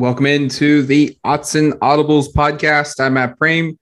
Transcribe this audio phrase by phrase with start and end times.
[0.00, 2.98] Welcome into the Autzen Audibles podcast.
[3.00, 3.76] I'm Matt Prehm,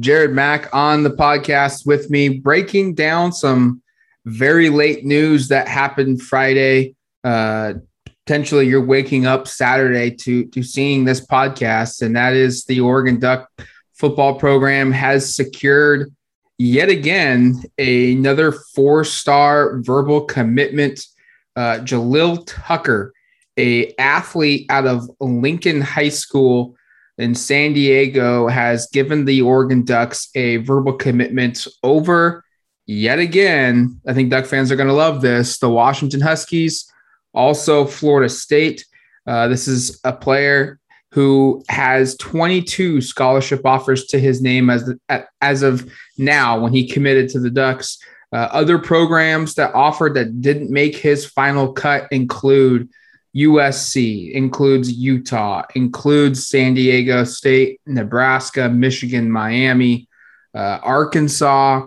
[0.00, 3.80] Jared Mack on the podcast with me, breaking down some
[4.24, 6.96] very late news that happened Friday.
[7.22, 12.80] Uh, potentially, you're waking up Saturday to to seeing this podcast, and that is the
[12.80, 13.48] Oregon Duck
[13.94, 16.12] football program has secured
[16.58, 21.06] yet again another four star verbal commitment.
[21.54, 23.12] Uh, Jalil Tucker
[23.56, 26.76] a athlete out of Lincoln High School
[27.18, 32.44] in San Diego has given the Oregon Ducks a verbal commitment over
[32.86, 34.00] yet again.
[34.06, 35.58] I think Duck fans are going to love this.
[35.58, 36.90] The Washington Huskies,
[37.34, 38.84] also Florida State.
[39.26, 40.80] Uh, this is a player
[41.12, 44.92] who has 22 scholarship offers to his name as
[45.42, 47.98] as of now when he committed to the Ducks.
[48.32, 52.88] Uh, other programs that offered that didn't make his final cut include
[53.36, 60.08] USC, includes Utah, includes San Diego State, Nebraska, Michigan, Miami,
[60.54, 61.86] uh, Arkansas,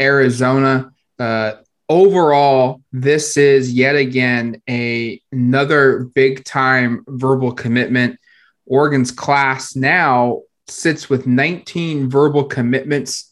[0.00, 0.90] Arizona.
[1.18, 1.52] Uh,
[1.88, 8.18] overall, this is yet again a another big time verbal commitment.
[8.64, 13.30] Oregon's class now sits with 19 verbal commitments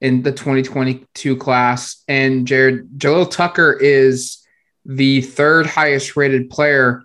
[0.00, 4.39] in the 2022 class, and Jared Jalil Tucker is
[4.84, 7.02] the third highest rated player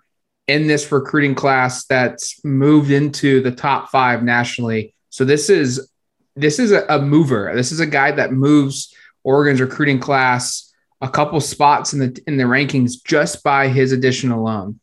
[0.47, 4.93] in this recruiting class that's moved into the top five nationally.
[5.09, 5.89] So this is
[6.35, 7.51] this is a, a mover.
[7.55, 12.37] This is a guy that moves Oregon's recruiting class a couple spots in the in
[12.37, 14.79] the rankings just by his addition alone.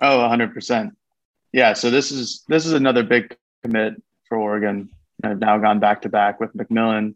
[0.00, 0.92] Oh, 100%.
[1.52, 3.94] Yeah, so this is this is another big commit
[4.28, 4.90] for Oregon.
[5.22, 7.14] I've now gone back to back with McMillan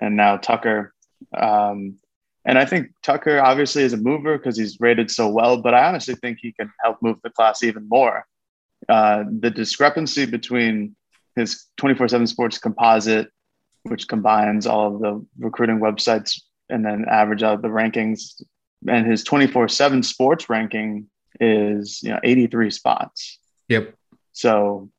[0.00, 0.94] and now Tucker.
[1.36, 1.98] Um,
[2.44, 5.84] and I think Tucker obviously is a mover because he's rated so well, but I
[5.84, 8.26] honestly think he can help move the class even more.
[8.88, 10.96] Uh, the discrepancy between
[11.36, 13.30] his 24 7 sports composite,
[13.84, 18.42] which combines all of the recruiting websites and then average out the rankings,
[18.88, 21.08] and his 24 7 sports ranking
[21.40, 23.38] is you know 83 spots.
[23.68, 23.94] Yep.
[24.32, 24.90] So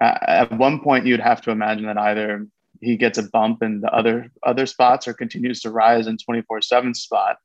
[0.00, 2.46] at one point, you'd have to imagine that either
[2.82, 6.94] he gets a bump in the other other spots or continues to rise in 24/7
[6.94, 7.38] spot.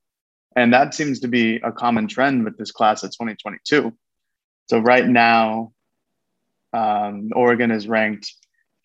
[0.56, 3.96] And that seems to be a common trend with this class of 2022.
[4.70, 5.74] So right now,
[6.74, 8.34] um, Oregon is ranked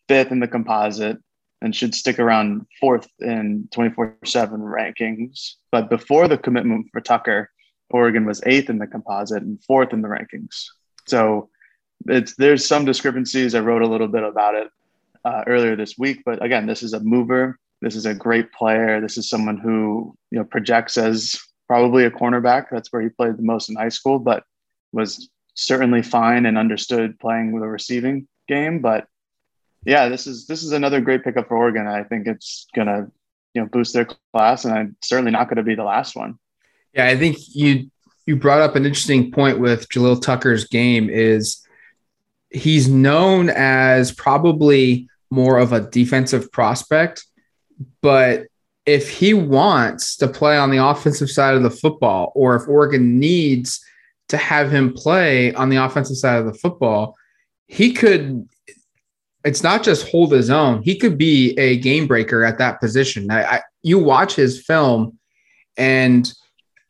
[0.09, 1.19] fifth in the composite
[1.63, 5.55] and should stick around fourth in 24 7 rankings.
[5.71, 7.51] But before the commitment for Tucker,
[7.89, 10.67] Oregon was eighth in the composite and fourth in the rankings.
[11.07, 11.49] So
[12.07, 13.55] it's there's some discrepancies.
[13.55, 14.69] I wrote a little bit about it
[15.25, 16.23] uh, earlier this week.
[16.25, 17.59] But again, this is a mover.
[17.81, 19.01] This is a great player.
[19.01, 21.39] This is someone who you know projects as
[21.69, 22.67] probably a cornerback.
[22.71, 24.45] That's where he played the most in high school, but
[24.93, 28.81] was certainly fine and understood playing with a receiving game.
[28.81, 29.07] But
[29.85, 31.87] yeah, this is this is another great pickup for Oregon.
[31.87, 33.11] I think it's gonna
[33.55, 36.39] you know boost their class, and I'm certainly not going to be the last one.
[36.95, 37.91] Yeah, I think you
[38.27, 41.61] you brought up an interesting point with Jalil Tucker's game is
[42.51, 47.25] he's known as probably more of a defensive prospect.
[48.03, 48.47] But
[48.85, 53.19] if he wants to play on the offensive side of the football, or if Oregon
[53.19, 53.83] needs
[54.29, 57.17] to have him play on the offensive side of the football,
[57.67, 58.49] he could.
[59.45, 60.83] It's not just hold his own.
[60.83, 63.29] He could be a game breaker at that position.
[63.31, 65.19] I, I you watch his film,
[65.77, 66.31] and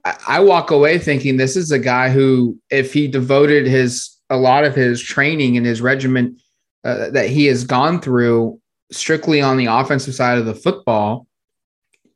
[0.04, 4.36] I, I walk away thinking this is a guy who, if he devoted his a
[4.36, 6.41] lot of his training and his regiment
[6.84, 8.60] uh, that he has gone through
[8.90, 11.26] strictly on the offensive side of the football,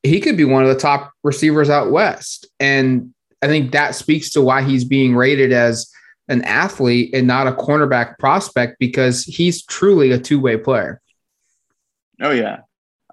[0.02, 2.46] he could be one of the top receivers out west.
[2.60, 3.12] And
[3.42, 5.90] I think that speaks to why he's being rated as
[6.28, 11.00] an athlete and not a cornerback prospect because he's truly a two way player.
[12.20, 12.60] Oh, yeah.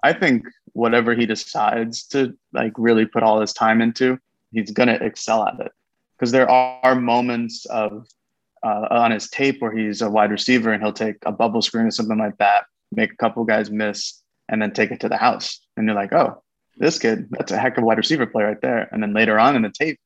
[0.02, 4.18] I think whatever he decides to like really put all his time into,
[4.52, 5.72] he's going to excel at it.
[6.16, 8.06] Because there are moments of
[8.64, 11.86] uh, on his tape where he's a wide receiver and he'll take a bubble screen
[11.86, 15.16] or something like that, make a couple guys miss, and then take it to the
[15.16, 15.60] house.
[15.76, 16.42] And you're like, oh,
[16.78, 18.88] this kid, that's a heck of a wide receiver play right there.
[18.90, 20.00] And then later on in the tape,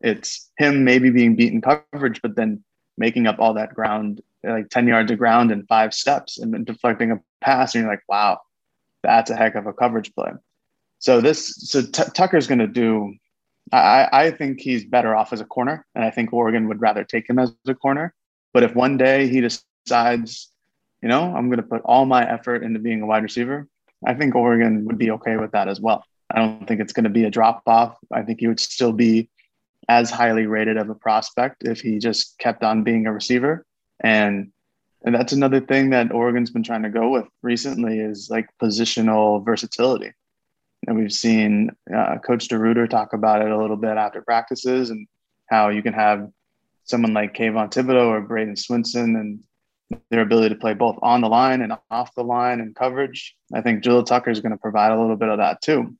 [0.00, 2.64] it's him maybe being beaten coverage, but then
[2.98, 6.64] making up all that ground, like 10 yards of ground in five steps and then
[6.64, 7.74] deflecting a pass.
[7.74, 8.40] And you're like, wow,
[9.02, 10.32] that's a heck of a coverage play.
[10.98, 13.14] So this, so T- Tucker's going to do
[13.72, 17.04] I, I think he's better off as a corner, and I think Oregon would rather
[17.04, 18.14] take him as a corner.
[18.52, 20.50] But if one day he decides,
[21.02, 23.68] you know, I'm going to put all my effort into being a wide receiver,
[24.04, 26.04] I think Oregon would be okay with that as well.
[26.30, 27.96] I don't think it's going to be a drop off.
[28.12, 29.28] I think he would still be
[29.88, 33.64] as highly rated of a prospect if he just kept on being a receiver.
[34.00, 34.52] And
[35.02, 39.44] and that's another thing that Oregon's been trying to go with recently is like positional
[39.44, 40.12] versatility.
[40.86, 45.06] And we've seen uh, Coach DeRuyter talk about it a little bit after practices and
[45.50, 46.28] how you can have
[46.84, 49.40] someone like Kayvon Thibodeaux or Bradyn Swinson and
[50.10, 53.36] their ability to play both on the line and off the line and coverage.
[53.54, 55.96] I think Jalil Tucker is going to provide a little bit of that too.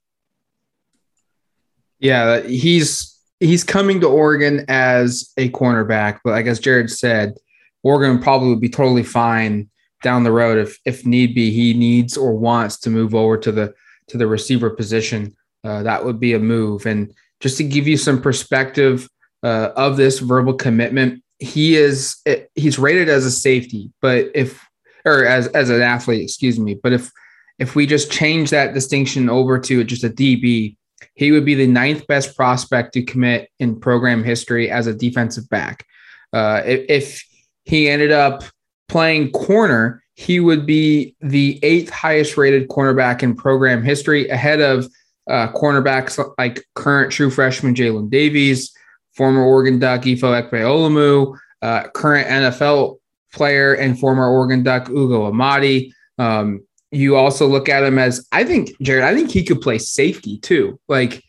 [1.99, 7.35] Yeah, he's he's coming to Oregon as a cornerback, but like as Jared said,
[7.83, 9.69] Oregon probably would be totally fine
[10.03, 11.51] down the road if if need be.
[11.51, 13.75] He needs or wants to move over to the
[14.11, 15.35] to the receiver position.
[15.65, 16.87] Uh, that would be a move.
[16.87, 19.09] And just to give you some perspective
[19.43, 22.17] uh, of this verbal commitment, he is
[22.55, 24.63] he's rated as a safety, but if
[25.07, 27.11] or as as an athlete, excuse me, but if
[27.59, 30.77] if we just change that distinction over to just a DB,
[31.15, 35.49] he would be the ninth best prospect to commit in program history as a defensive
[35.49, 35.87] back.
[36.33, 37.25] Uh, if, if
[37.65, 38.45] he ended up
[38.89, 44.87] playing corner, he would be the eighth highest rated cornerback in program history, ahead of
[45.31, 48.71] uh, cornerbacks like current true freshman Jaylin Davies,
[49.15, 52.99] former Oregon Duck Ifo Ekpe uh, current NFL
[53.33, 55.91] player and former Oregon Duck Ugo Amadi.
[56.19, 59.05] Um, you also look at him as I think Jared.
[59.05, 60.79] I think he could play safety too.
[60.87, 61.25] Like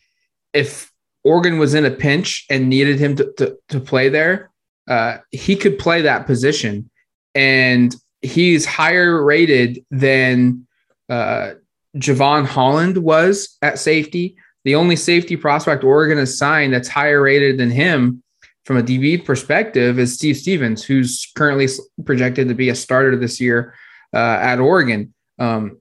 [0.52, 0.92] if
[1.24, 4.50] Oregon was in a pinch and needed him to to, to play there,
[4.86, 6.90] uh, he could play that position,
[7.34, 10.66] and he's higher rated than
[11.08, 11.52] uh,
[11.96, 14.36] Jevon Holland was at safety.
[14.64, 18.22] The only safety prospect Oregon has signed that's higher rated than him
[18.64, 21.68] from a DB perspective is Steve Stephens, who's currently
[22.04, 23.74] projected to be a starter this year
[24.14, 25.12] uh, at Oregon.
[25.38, 25.80] Um,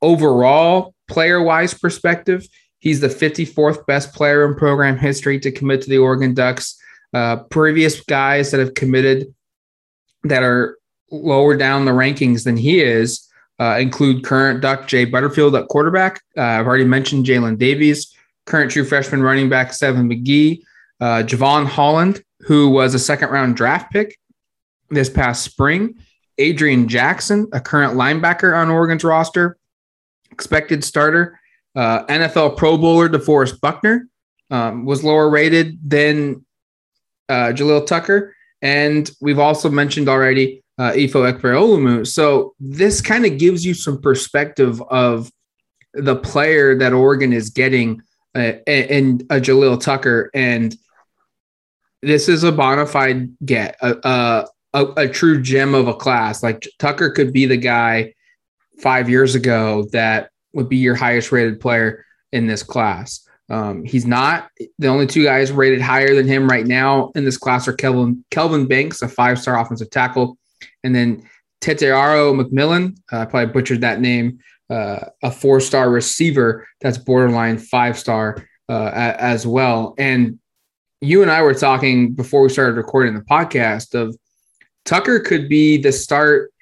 [0.00, 2.46] overall, player wise perspective,
[2.78, 6.78] he's the 54th best player in program history to commit to the Oregon Ducks.
[7.12, 9.34] Uh, previous guys that have committed
[10.22, 10.78] that are
[11.10, 13.30] lower down the rankings than he is
[13.60, 16.22] uh, include current Duck Jay Butterfield at quarterback.
[16.36, 18.14] Uh, I've already mentioned Jaylin Davies,
[18.46, 20.62] current true freshman running back Seven McGee,
[21.00, 24.18] uh, Jevon Holland, who was a second round draft pick
[24.88, 25.94] this past spring,
[26.38, 29.58] Adrian Jackson, a current linebacker on Oregon's roster,
[30.32, 31.38] expected starter,
[31.76, 34.08] uh, NFL Pro Bowler DeForest Buckner
[34.50, 36.44] um, was lower rated than
[37.28, 38.34] uh, Jalil Tucker.
[38.62, 42.06] And we've also mentioned already uh, Ifo Ekpre-Olomu.
[42.06, 45.30] So this kind of gives you some perspective of
[45.92, 48.00] the player that Oregon is getting
[48.34, 50.30] uh, in uh, Jalil Tucker.
[50.32, 50.74] And
[52.00, 56.42] this is a bona fide get, a, a, a, a true gem of a class.
[56.42, 58.14] Like Tucker could be the guy
[58.78, 63.28] five years ago that would be your highest rated player in this class.
[63.50, 64.48] Um, he's not
[64.78, 68.24] the only two guys rated higher than him right now in this class are Kelvin
[68.30, 70.38] Kelvin Banks, a five star offensive tackle,
[70.84, 71.28] and then
[71.60, 72.96] Tetairoa McMillan.
[73.12, 74.38] Uh, I probably butchered that name.
[74.68, 79.94] Uh, a four star receiver that's borderline five star uh, as well.
[79.98, 80.38] And
[81.00, 84.16] you and I were talking before we started recording the podcast of
[84.84, 86.52] Tucker could be the start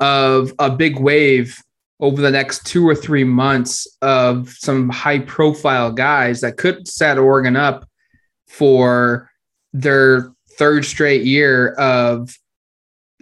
[0.00, 1.56] of a big wave
[2.00, 7.18] over the next two or three months of some high profile guys that could set
[7.18, 7.86] Oregon up
[8.48, 9.30] for
[9.72, 12.36] their third straight year of,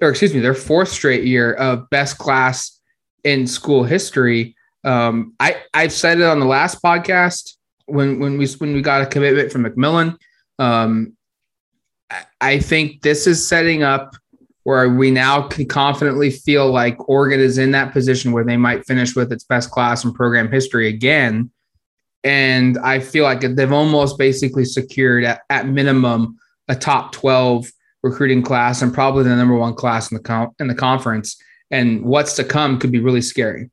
[0.00, 2.80] or excuse me, their fourth straight year of best class
[3.25, 4.57] in school history.
[4.85, 9.02] Um, I I've said it on the last podcast when when we when we got
[9.02, 10.16] a commitment from McMillan.
[10.59, 11.16] Um,
[12.40, 14.16] I think this is setting up
[14.64, 18.85] where we now can confidently feel like Oregon is in that position where they might
[18.87, 21.50] finish with its best class in program history again.
[22.25, 26.38] And I feel like they've almost basically secured at, at minimum
[26.69, 27.71] a top 12
[28.02, 31.40] recruiting class and probably the number one class in the com- in the conference.
[31.71, 33.71] And what's to come could be really scary.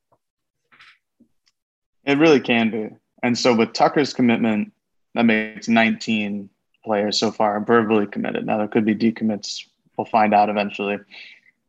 [2.04, 2.88] It really can be.
[3.22, 4.72] And so with Tucker's commitment,
[5.14, 6.48] that makes 19
[6.84, 8.46] players so far verbally committed.
[8.46, 9.64] Now there could be decommits
[9.98, 10.98] we'll find out eventually.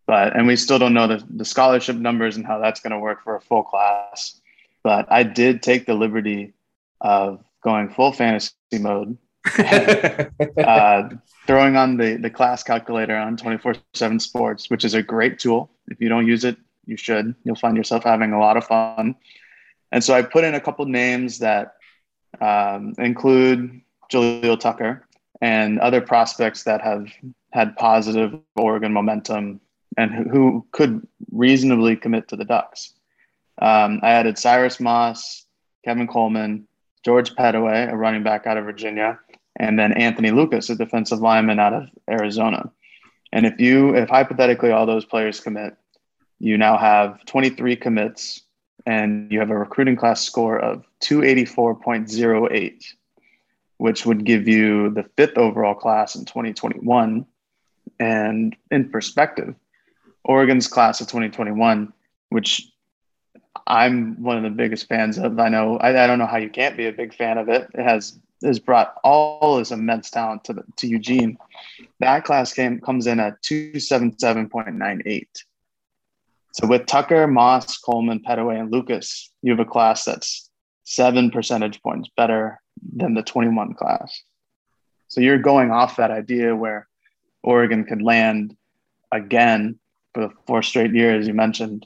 [0.06, 3.00] But and we still don't know the, the scholarship numbers and how that's going to
[3.00, 4.40] work for a full class.
[4.84, 6.54] But I did take the liberty
[7.02, 9.18] of going full fantasy mode,
[9.58, 11.10] uh,
[11.48, 15.72] throwing on the the class calculator on 24/7 Sports, which is a great tool.
[15.88, 17.36] If you don't use it, you should.
[17.44, 19.16] You'll find yourself having a lot of fun.
[19.92, 21.76] And so I put in a couple names that
[22.42, 23.82] um, include
[24.12, 25.08] Jalil Tucker
[25.42, 27.08] and other prospects that have
[27.52, 29.62] had positive Oregon momentum
[29.98, 32.94] and who could reasonably commit to the Ducks.
[33.62, 35.46] Um, I added Cyrus Moss,
[35.84, 36.68] Kevin Coleman,
[37.04, 39.20] George Pettaway, a running back out of Virginia,
[39.60, 42.72] and then Anthony Lucas, a defensive lineman out of Arizona.
[43.32, 45.76] And if you, if hypothetically all those players commit,
[46.40, 48.42] you now have 23 commits
[48.86, 52.84] and you have a recruiting class score of 284.08,
[53.78, 57.26] which would give you the fifth overall class in 2021.
[58.00, 59.54] And in perspective,
[60.24, 61.92] Oregon's class of 2021,
[62.30, 62.72] which
[63.68, 65.38] I'm one of the biggest fans of.
[65.38, 67.68] I know I, I, don't know how you can't be a big fan of it.
[67.74, 71.38] It has has brought all this immense talent to the, to Eugene.
[72.00, 75.26] That class came comes in at 277.98.
[76.54, 80.50] So with Tucker, Moss, Coleman, Pettaway, and Lucas, you have a class that's
[80.84, 82.60] seven percentage points better
[82.96, 84.24] than the 21 class.
[85.08, 86.88] So you're going off that idea where
[87.44, 88.56] Oregon could land
[89.12, 89.80] again
[90.14, 91.86] for the fourth straight year, as you mentioned,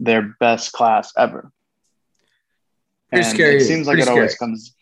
[0.00, 1.50] their best class ever.
[3.10, 3.56] Pretty and scary.
[3.56, 4.74] It seems like pretty it always comes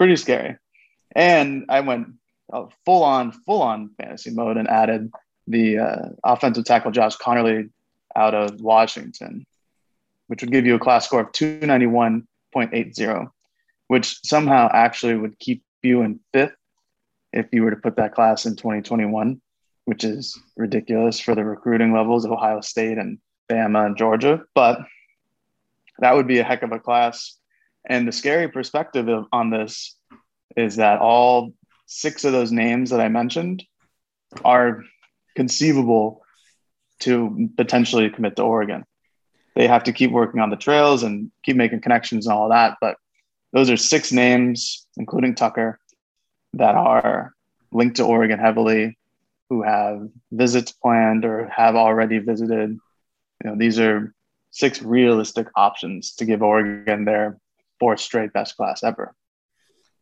[0.00, 0.56] pretty scary.
[1.14, 2.14] And I went
[2.50, 5.12] uh, full on, full on fantasy mode and added
[5.46, 7.68] the uh, offensive tackle Josh Conerly
[8.16, 9.44] out of Washington,
[10.28, 13.30] which would give you a class score of 291.80,
[13.88, 16.56] which somehow actually would keep you in fifth
[17.34, 19.38] if you were to put that class in 2021,
[19.84, 23.18] which is ridiculous for the recruiting levels of Ohio State and
[23.50, 24.44] Bama and Georgia.
[24.54, 24.80] But
[25.98, 27.36] that would be a heck of a class.
[27.84, 29.96] And the scary perspective of, on this
[30.56, 31.52] is that all
[31.86, 33.64] six of those names that I mentioned
[34.44, 34.82] are
[35.34, 36.22] conceivable
[37.00, 38.84] to potentially commit to Oregon.
[39.56, 42.76] They have to keep working on the trails and keep making connections and all that.
[42.80, 42.96] But
[43.52, 45.78] those are six names, including Tucker,
[46.54, 47.32] that are
[47.72, 48.98] linked to Oregon heavily,
[49.48, 52.78] who have visits planned or have already visited.
[53.44, 54.14] You know, these are
[54.50, 57.38] six realistic options to give Oregon their
[57.80, 59.14] fourth straight best class ever.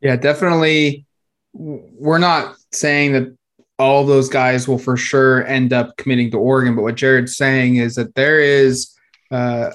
[0.03, 1.07] Yeah, definitely.
[1.55, 3.37] We're not saying that
[3.79, 6.75] all those guys will for sure end up committing to Oregon.
[6.75, 8.95] But what Jared's saying is that there is,
[9.31, 9.71] uh,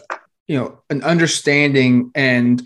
[0.48, 2.62] you know, an understanding and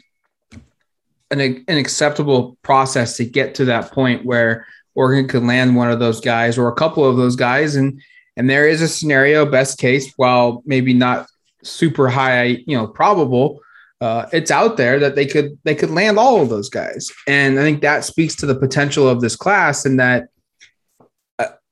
[1.30, 4.66] an, an acceptable process to get to that point where
[4.96, 7.76] Oregon could land one of those guys or a couple of those guys.
[7.76, 8.02] And,
[8.36, 11.28] and there is a scenario, best case, while maybe not
[11.64, 13.60] super high, you know, probable,
[14.02, 17.60] uh, it's out there that they could they could land all of those guys, and
[17.60, 20.30] I think that speaks to the potential of this class and that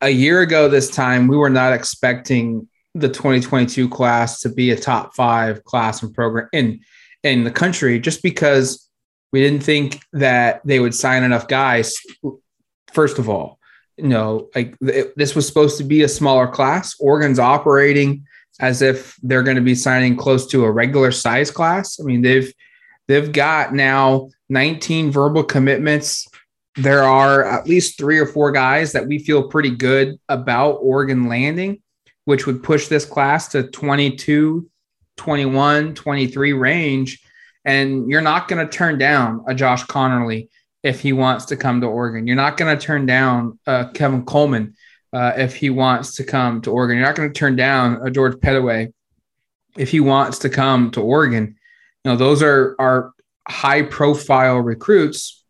[0.01, 4.77] a year ago this time, we were not expecting the 2022 class to be a
[4.77, 6.79] top five class and program in
[7.24, 8.88] in the country, just because
[9.32, 11.96] we didn't think that they would sign enough guys.
[12.94, 13.60] First of all,
[13.98, 16.96] you know, like this was supposed to be a smaller class.
[17.00, 18.25] Oregon's operating
[18.60, 22.00] as if they're going to be signing close to a regular size class.
[22.00, 22.52] I mean, they've
[23.08, 26.28] they've got now 19 verbal commitments
[26.76, 31.28] there are at least three or four guys that we feel pretty good about Oregon
[31.28, 31.82] landing,
[32.26, 34.70] which would push this class to 22,
[35.16, 37.22] 21, 23 range.
[37.64, 40.50] And you're not going to turn down a Josh Conerly
[40.84, 42.28] if he wants to come to Oregon.
[42.28, 44.76] You're not going to turn down uh, Kevin Coleman
[45.14, 46.98] uh, if he wants to come to Oregon.
[46.98, 48.92] You're not going to turn down a George Pettaway
[49.78, 51.56] if he wants to come to Oregon.
[52.04, 53.14] You know, those are, are
[53.48, 55.44] high profile recruits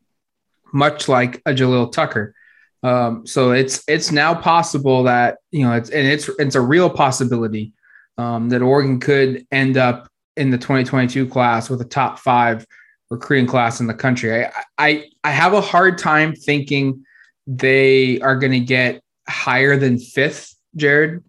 [0.76, 2.36] much like a Jalil Tucker.
[2.84, 6.90] Um, so it's it's now possible that you know it's and it's it's a real
[6.90, 7.74] possibility
[8.18, 10.08] um, that Oregon could end up
[10.38, 12.66] in the 2022 class with a top five
[13.10, 14.46] recruiting class in the country.
[14.46, 17.06] I I, I have a hard time thinking
[17.48, 21.24] they are going to get higher than fifth, Jared.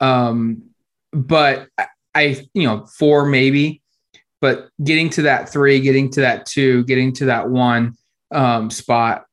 [0.00, 0.70] Um,
[1.12, 1.68] but
[2.14, 3.82] I you know four maybe,
[4.40, 7.94] but getting to that three, getting to that two, getting to that one
[8.30, 9.26] um, spot.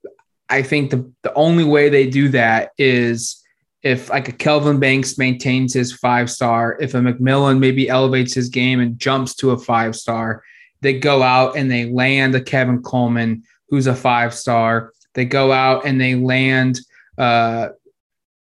[0.49, 3.43] I think the, the only way they do that is
[3.83, 8.49] if like a Kelvin Banks maintains his five star, if a McMillan maybe elevates his
[8.49, 10.43] game and jumps to a five star,
[10.81, 14.93] they go out and they land a Kevin Coleman who's a five star.
[15.13, 16.79] They go out and they land
[17.17, 17.69] uh,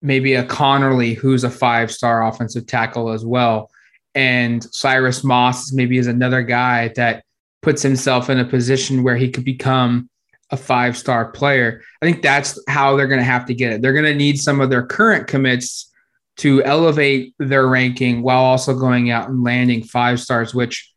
[0.07, 3.71] maybe a Conerly who's a five star offensive tackle as well.
[4.15, 7.25] And Cyrus Moss maybe is another guy that
[7.61, 10.09] puts himself in a position where he could become
[10.51, 11.83] a five star player.
[12.01, 13.83] I think that's how they're going to have to get it.
[13.83, 15.93] They're going to need some of their current commits
[16.37, 20.93] to elevate their ranking while also going out and landing five stars, which,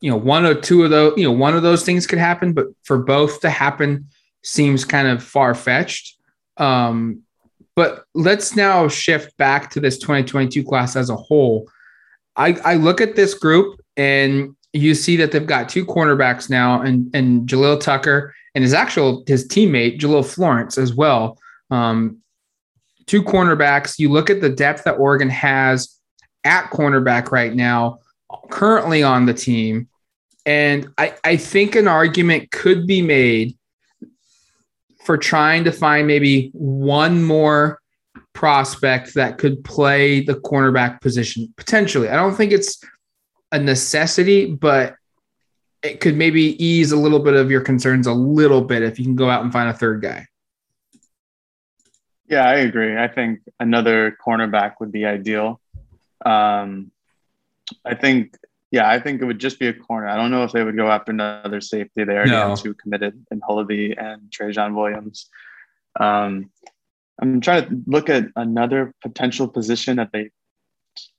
[0.00, 2.52] you know, one or two of those, you know, one of those things could happen,
[2.52, 4.08] but for both to happen
[4.44, 6.16] seems kind of far fetched.
[6.56, 7.22] Um,
[7.76, 11.68] but let's now shift back to this 2022 class as a whole.
[12.36, 16.82] I, I look at this group and you see that they've got two cornerbacks now
[16.82, 21.38] and, and Jalil Tucker and his actual his teammate Jahlil Florence as well.
[21.70, 22.18] Um,
[23.06, 23.98] two cornerbacks.
[23.98, 25.98] You look at the depth that Oregon has
[26.44, 28.00] at cornerback right now,
[28.50, 29.88] currently on the team,
[30.46, 33.56] and I, I think an argument could be made
[35.04, 37.80] for trying to find maybe one more
[38.32, 42.08] prospect that could play the cornerback position potentially.
[42.08, 42.82] I don't think it's
[43.52, 44.96] a necessity, but
[45.82, 49.04] it could maybe ease a little bit of your concerns a little bit if you
[49.04, 50.26] can go out and find a third guy.
[52.26, 52.96] Yeah, I agree.
[52.96, 55.60] I think another cornerback would be ideal.
[56.24, 56.90] Um,
[57.84, 58.36] I think,
[58.74, 60.08] yeah, I think it would just be a corner.
[60.08, 62.02] I don't know if they would go after another safety.
[62.02, 62.48] They already no.
[62.48, 65.30] have two committed in Hullaby and Trajan Williams.
[66.00, 66.50] Um,
[67.22, 70.30] I'm trying to look at another potential position that they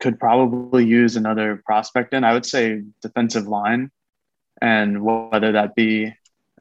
[0.01, 2.25] could probably use another prospect in.
[2.25, 3.89] I would say defensive line,
[4.61, 6.13] and whether that be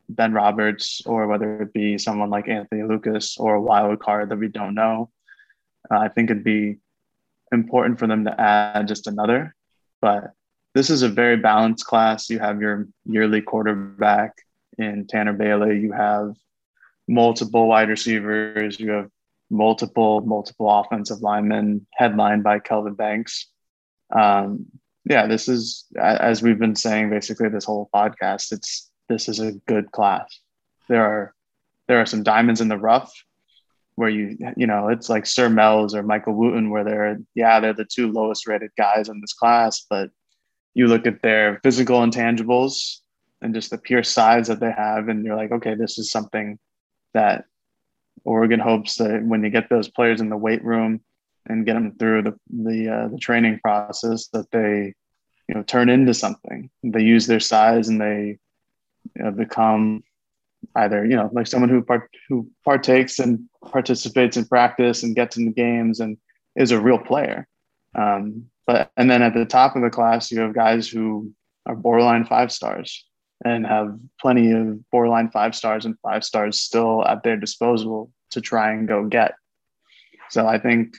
[0.08, 4.38] Ben Roberts or whether it be someone like Anthony Lucas or a wild card that
[4.38, 5.10] we don't know.
[5.90, 6.76] Uh, I think it'd be
[7.50, 9.56] important for them to add just another.
[10.00, 10.34] But
[10.74, 12.28] this is a very balanced class.
[12.28, 14.32] You have your yearly quarterback
[14.76, 15.78] in Tanner Bailey.
[15.78, 16.34] You have
[17.06, 18.78] multiple wide receivers.
[18.78, 19.10] You have
[19.50, 23.48] multiple, multiple offensive linemen headlined by Kelvin Banks.
[24.14, 24.66] Um,
[25.04, 29.52] yeah, this is, as we've been saying basically this whole podcast, it's this is a
[29.68, 30.40] good class.
[30.88, 31.34] There are
[31.86, 33.12] there are some diamonds in the rough
[33.96, 37.74] where you you know it's like Sir Mel's or Michael Wooten where they're yeah they're
[37.74, 40.10] the two lowest rated guys in this class, but
[40.74, 42.98] you look at their physical intangibles
[43.40, 46.58] and just the pure size that they have, and you're like, okay, this is something
[47.12, 47.44] that
[48.24, 51.00] Oregon hopes that when you get those players in the weight room
[51.46, 54.94] and get them through the the, uh, the training process, that they
[55.48, 56.70] you know turn into something.
[56.82, 58.38] They use their size and they
[59.14, 60.02] you know, become
[60.76, 63.40] either you know like someone who part, who partakes and
[63.70, 66.16] participates in practice and gets in the games and
[66.56, 67.46] is a real player.
[67.94, 71.32] Um, but and then at the top of the class, you have guys who
[71.66, 73.06] are borderline five stars
[73.44, 78.40] and have plenty of borderline five stars and five stars still at their disposal to
[78.40, 79.34] try and go get.
[80.30, 80.94] So I think,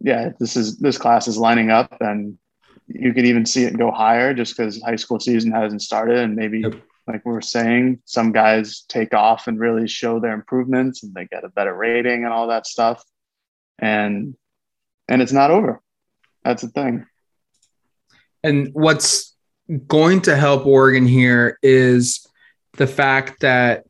[0.00, 2.38] yeah, this is this class is lining up, and
[2.86, 6.36] you could even see it go higher just because high school season hasn't started, and
[6.36, 6.74] maybe yep
[7.06, 11.26] like we are saying, some guys take off and really show their improvements and they
[11.26, 13.02] get a better rating and all that stuff.
[13.78, 14.36] And
[15.08, 15.80] and it's not over.
[16.44, 17.06] That's the thing.
[18.42, 19.34] And what's
[19.86, 22.26] going to help Oregon here is
[22.76, 23.84] the fact that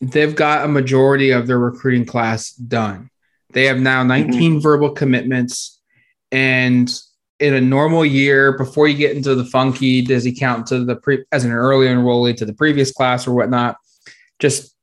[0.00, 3.10] they've got a majority of their recruiting class done.
[3.52, 4.58] They have now 19 mm-hmm.
[4.60, 5.80] verbal commitments
[6.30, 6.92] and
[7.40, 10.96] in a normal year before you get into the funky does he count to the
[10.96, 13.76] pre as an early enrollee to the previous class or whatnot
[14.38, 14.74] just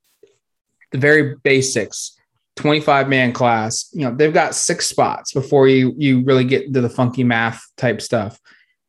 [0.91, 2.14] the very basics
[2.55, 6.81] 25 man class you know they've got six spots before you you really get into
[6.81, 8.39] the funky math type stuff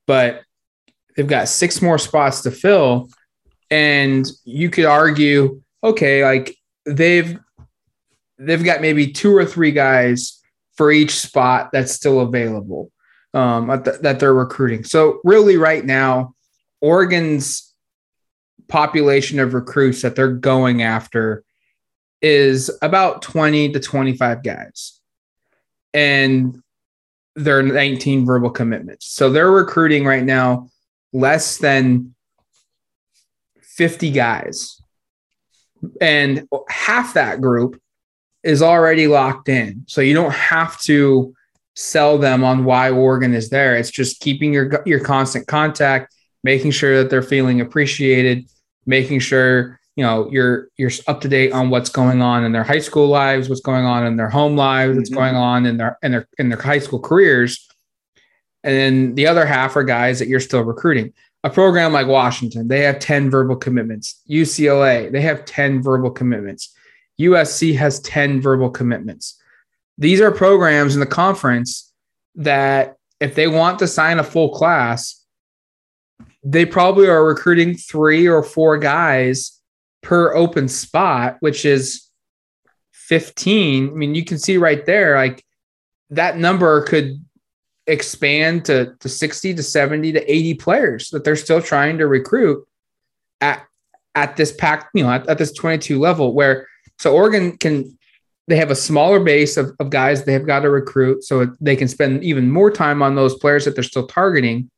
[0.07, 0.43] but
[1.17, 3.09] they've got six more spots to fill
[3.71, 7.39] and you could argue okay like they've
[8.39, 10.41] they've got maybe two or three guys
[10.77, 12.93] for each spot that's still available
[13.37, 14.83] um, the, that they're recruiting.
[14.85, 16.35] So really, right now,
[16.81, 17.75] Oregon's
[18.69, 21.45] population of recruits that they're going after
[22.23, 25.01] is about 20 to 25 guys.
[25.95, 26.63] And
[27.35, 29.07] they're 19 verbal commitments.
[29.07, 30.69] So they're recruiting right now
[31.13, 32.15] less than
[33.61, 34.81] 50 guys.
[36.01, 37.81] And half that group
[38.43, 39.85] is already locked in.
[39.87, 41.35] So you don't have to
[41.75, 43.77] sell them on why Oregon is there.
[43.77, 48.49] It's just keeping your your constant contact, making sure that they're feeling appreciated,
[48.87, 52.65] making sure you know you're you're up to date on what's going on in their
[52.65, 54.99] high school lives, what's going on in their home lives, mm-hmm.
[54.99, 57.67] what's going on in their in their in their high school careers.
[58.63, 61.13] And then the other half are guys that you're still recruiting.
[61.45, 64.21] A program like Washington, they have 10 verbal commitments.
[64.29, 66.75] UCLA, they have 10 verbal commitments.
[67.21, 69.41] USC has 10 verbal commitments
[69.99, 71.93] these are programs in the conference
[72.35, 75.25] that if they want to sign a full class,
[76.43, 79.56] they probably are recruiting three or four guys
[80.07, 82.09] per open spot, which is
[82.93, 83.89] 15.
[83.89, 85.45] I mean, you can see right there, like
[86.11, 87.25] that number could
[87.89, 92.65] expand to, to 60 to 70 to 80 players that they're still trying to recruit
[93.41, 93.67] at
[94.15, 96.69] at this pack, you know, at, at this 22 level where
[97.01, 97.99] so Oregon can
[98.47, 101.75] they have a smaller base of, of guys they have got to recruit so they
[101.75, 104.71] can spend even more time on those players that they're still targeting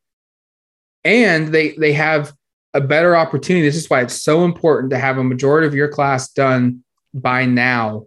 [1.04, 2.32] and they they have
[2.74, 3.64] a better opportunity.
[3.64, 7.44] This is why it's so important to have a majority of your class done by
[7.44, 8.06] now.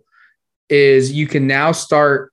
[0.69, 2.31] Is you can now start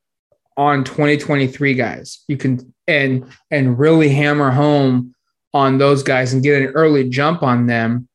[0.56, 2.24] on 2023 guys.
[2.28, 5.14] You can and and really hammer home
[5.54, 8.08] on those guys and get an early jump on them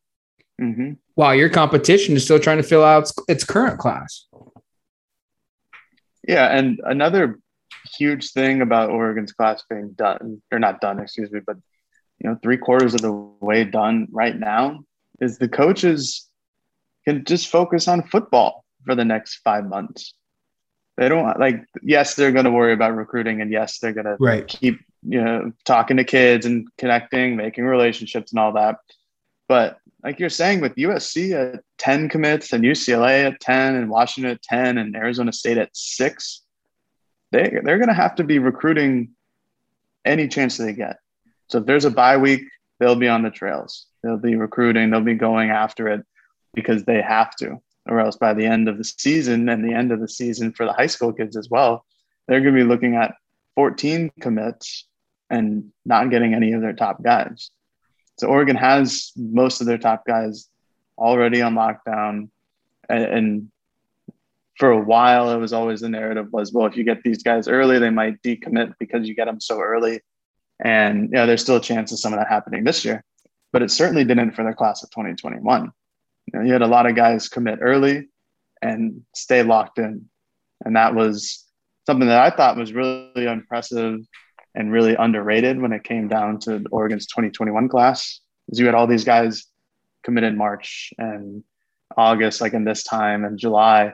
[0.62, 0.93] mm-hmm.
[1.15, 4.28] while your competition is still trying to fill out its, its current class.
[6.28, 7.39] Yeah, and another
[7.97, 11.58] huge thing about Oregon's class being done or not done, excuse me, but
[12.23, 14.79] you know, three quarters of the way done right now
[15.19, 16.29] is the coaches
[17.05, 20.13] can just focus on football for the next five months.
[20.95, 24.47] They don't like, yes, they're going to worry about recruiting, and yes, they're going right.
[24.47, 28.77] to keep, you know, talking to kids and connecting, making relationships and all that.
[29.49, 34.31] But like you're saying, with USC at 10 commits and UCLA at 10 and Washington
[34.31, 36.41] at 10 and Arizona State at six,
[37.31, 39.09] they, they're going to have to be recruiting
[40.05, 40.97] any chance they get.
[41.49, 42.43] So if there's a bye week,
[42.79, 43.86] they'll be on the trails.
[44.03, 46.06] They'll be recruiting, they'll be going after it
[46.53, 49.91] because they have to, or else by the end of the season and the end
[49.91, 51.86] of the season for the high school kids as well,
[52.27, 53.15] they're going to be looking at
[53.56, 54.86] 14 commits
[55.29, 57.49] and not getting any of their top guys.
[58.19, 60.49] So Oregon has most of their top guys
[60.97, 62.29] already on lockdown.
[62.89, 63.51] And, and,
[64.58, 67.47] for a while, it was always the narrative was, well, if you get these guys
[67.47, 69.99] early, they might decommit because you get them so early.
[70.63, 73.04] And you know, there's still a chance of some of that happening this year,
[73.52, 75.71] but it certainly didn't for the class of 2021.
[76.26, 78.08] You, know, you had a lot of guys commit early
[78.62, 80.10] and stay locked in.
[80.63, 81.45] And that was
[81.86, 83.99] something that I thought was really impressive
[84.56, 88.21] and really underrated when it came down to Oregon's 2021 class.
[88.47, 89.45] Is you had all these guys
[90.04, 91.43] commit in March and
[91.97, 93.93] August, like in this time, and July,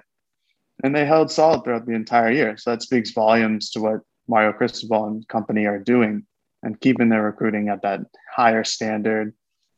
[0.84, 2.58] and they held solid throughout the entire year.
[2.58, 6.26] So that speaks volumes to what Mario Cristobal and company are doing
[6.64, 8.02] and keeping their recruiting at that
[8.34, 9.34] higher standard,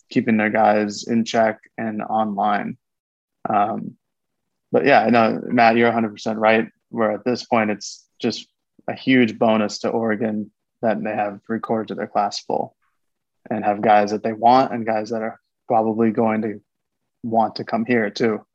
[0.10, 2.78] keeping their guys in check and online.
[3.50, 3.98] Um,
[4.72, 6.68] but yeah, no, Matt, you're 100% right.
[6.90, 8.48] Where at this point, it's just
[8.88, 12.76] a huge bonus to Oregon that they have quarters of their class full
[13.50, 16.62] and have guys that they want and guys that are probably going to
[17.24, 18.46] want to come here too.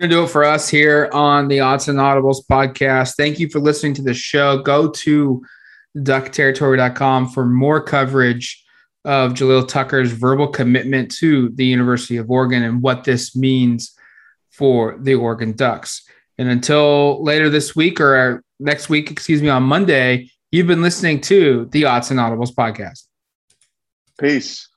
[0.00, 3.14] Going to do it for us here on the Autzen Audibles podcast.
[3.16, 4.58] Thank you for listening to the show.
[4.58, 5.44] Go to
[5.96, 8.64] duckterritory.com for more coverage
[9.04, 13.94] of Jalil Tucker's verbal commitment to the University of Oregon and what this means
[14.50, 16.06] for the Oregon Ducks.
[16.38, 21.20] And until later this week or next week, excuse me, on Monday, you've been listening
[21.22, 23.04] to the Autzen Audibles podcast.
[24.18, 24.68] Peace.